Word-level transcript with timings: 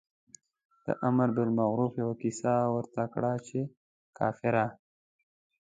د 0.85 0.87
امر 1.07 1.29
بالمعروف 1.35 1.91
یوه 2.01 2.15
کس 2.21 2.39
ورته 2.75 3.03
کړه 3.13 3.33
چې 3.47 3.59
کافره. 4.17 4.65